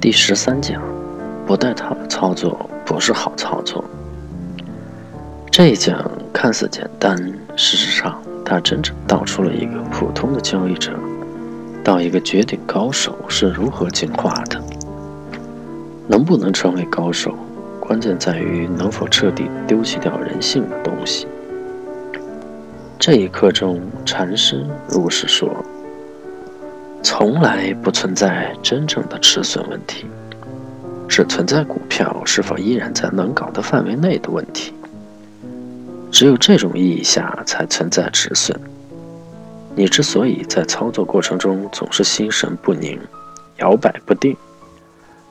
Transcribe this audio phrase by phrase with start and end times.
[0.00, 0.80] 第十三讲，
[1.44, 3.84] 不带套的操作不是好操作。
[5.50, 7.16] 这一讲看似简单，
[7.56, 10.92] 事实上它真正道出了一个普通的交易者
[11.82, 14.62] 到一个绝顶高手是如何进化的。
[16.06, 17.34] 能不能成为高手，
[17.80, 21.26] 关键在于能否彻底丢弃掉人性的东西。
[23.00, 25.52] 这一课中，禅师如是说。
[27.02, 30.04] 从来不存在真正的止损问题，
[31.08, 34.72] 只存在股票是否依然在能搞的范围内的问题。
[36.10, 38.58] 只有这种意义下才存在止损。
[39.74, 42.98] 你之所以在操作过程中总是心神不宁、
[43.58, 44.36] 摇摆不定，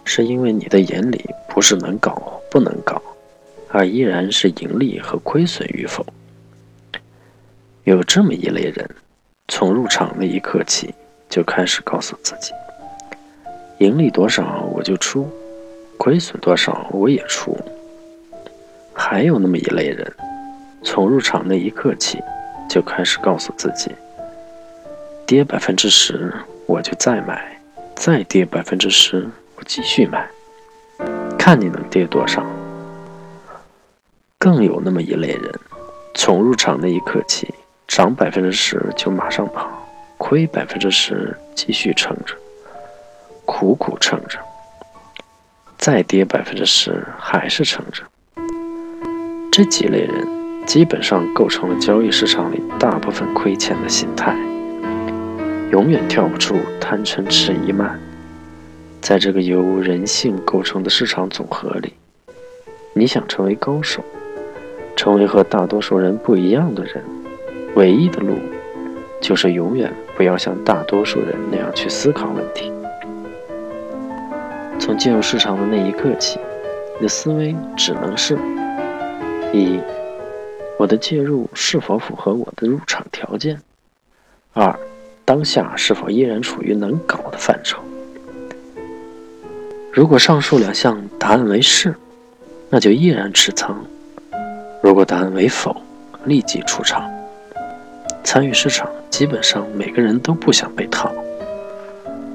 [0.06, 3.02] 是因为你的眼里不是能搞不能搞，
[3.70, 6.06] 而依然是盈利和亏损与否。
[7.84, 8.90] 有这么一类人，
[9.48, 10.94] 从入场那一刻起。
[11.30, 12.54] 就开始告诉自己，
[13.80, 15.30] 盈利多少我就出，
[15.98, 17.58] 亏损多少我也出。
[18.94, 20.12] 还有那么一类人，
[20.84, 22.20] 从入场那一刻起，
[22.70, 23.92] 就开始告诉自己，
[25.26, 26.34] 跌百分之十
[26.66, 27.60] 我就再买，
[27.96, 30.28] 再跌百分之十我继续买，
[31.38, 32.44] 看你能跌多少。
[34.40, 35.54] 更有那么一类人，
[36.14, 37.54] 从入场那一刻起，
[37.88, 39.87] 涨百分之十就马上跑。
[40.18, 42.36] 亏百分之十，继续撑着，
[43.46, 44.40] 苦苦撑着；
[45.78, 48.04] 再跌百分之十，还是撑着。
[49.52, 50.28] 这几类人
[50.66, 54.36] 基本上构成了交易市场里大部分亏钱的心态，
[55.72, 58.00] 永远跳不出贪嗔痴疑慢。
[59.00, 61.94] 在这个由人性构成的市场总和里，
[62.94, 64.04] 你想成为高手，
[64.96, 67.04] 成为和大多数人不一样的人，
[67.76, 68.36] 唯一的路。
[69.28, 72.72] 就是永远不要像大多数人那样去思考问题。
[74.80, 76.40] 从进入市场的那一刻起，
[76.96, 78.40] 你的思维只能是：
[79.52, 79.82] 一，
[80.80, 83.58] 我的介入是否符合我的入场条件；
[84.54, 84.74] 二，
[85.26, 87.82] 当下是否依然处于能搞的范畴。
[89.92, 91.94] 如果上述两项答案为是，
[92.70, 93.76] 那就依然持仓；
[94.82, 95.76] 如果答案为否，
[96.24, 97.04] 立即出场。
[98.30, 101.10] 参与市场，基本上每个人都不想被套。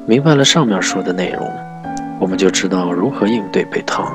[0.06, 1.46] 明白了上面说的内容，
[2.18, 4.10] 我们就知道如何应对被套。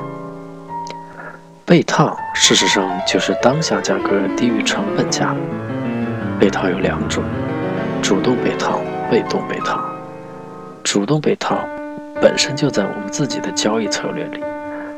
[1.68, 5.36] 被套事实上就是当下价格低于成本价。
[6.40, 7.24] 被套有两种：
[8.02, 9.80] 主动被套、被动被套。
[10.84, 11.60] 主动被套
[12.20, 14.44] 本身就在我们自己的交易策略里，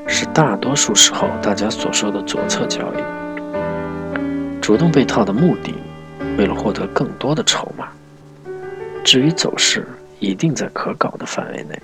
[0.07, 4.61] 是大多数时候大家所说的左侧交易。
[4.61, 5.73] 主动被套的目的。
[6.39, 7.89] 为了获得更多的筹码，
[9.03, 9.85] 至于走势，
[10.21, 11.75] 一定在可搞的范围内；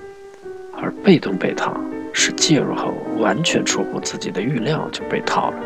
[0.81, 1.75] 而被动被套
[2.13, 5.57] 是介入后完全出乎自己的预料就被套了。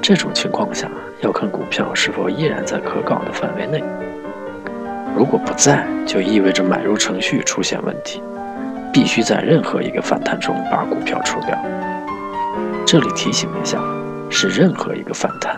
[0.00, 0.90] 这种情况下，
[1.20, 3.84] 要看股票是否依然在可搞的范围内。
[5.14, 8.22] 如果不在，就意味着买入程序出现问题，
[8.90, 11.54] 必须在任何一个反弹中把股票出掉。
[12.86, 13.78] 这里提醒一下，
[14.30, 15.54] 是任何一个反弹。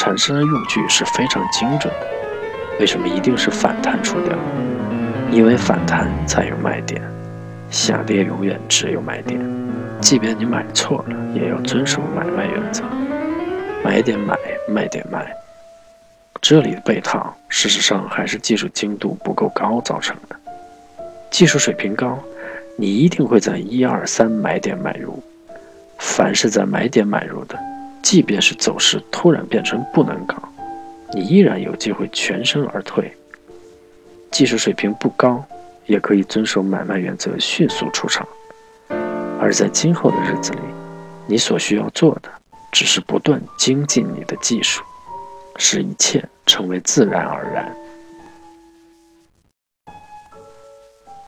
[0.00, 2.06] 产生的用句是非常精准的。
[2.80, 4.34] 为什么一定是反弹出掉？
[5.30, 7.02] 因为反弹才有卖点，
[7.70, 9.38] 下跌永远只有买点。
[10.00, 12.82] 即便你买错了，也要遵守买卖原则：
[13.84, 14.34] 买点买，
[14.66, 15.30] 卖点卖。
[16.40, 20.36] 这里的被套，事实上还是技术精度不够高造成的。
[21.30, 22.18] 技术水平高，
[22.78, 25.22] 你一定会在一二三买点买入。
[25.98, 27.58] 凡是在买点买入的。
[28.02, 30.36] 即便是走势突然变成不能搞，
[31.12, 33.12] 你依然有机会全身而退。
[34.30, 35.44] 技术水平不高，
[35.86, 38.26] 也可以遵守买卖原则，迅速出场。
[39.40, 40.60] 而在今后的日子里，
[41.26, 42.30] 你所需要做的，
[42.72, 44.82] 只是不断精进你的技术，
[45.56, 47.74] 使一切成为自然而然。